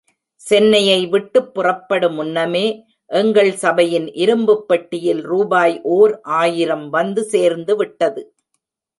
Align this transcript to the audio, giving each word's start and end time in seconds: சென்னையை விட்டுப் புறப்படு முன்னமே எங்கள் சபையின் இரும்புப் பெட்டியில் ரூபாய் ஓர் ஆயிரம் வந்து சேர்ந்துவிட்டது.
சென்னையை 0.41 1.07
விட்டுப் 1.07 1.53
புறப்படு 1.53 2.09
முன்னமே 2.11 2.63
எங்கள் 3.11 3.51
சபையின் 3.55 4.07
இரும்புப் 4.13 4.67
பெட்டியில் 4.67 5.21
ரூபாய் 5.21 5.81
ஓர் 5.91 6.21
ஆயிரம் 6.21 6.89
வந்து 6.89 7.27
சேர்ந்துவிட்டது. 7.31 8.23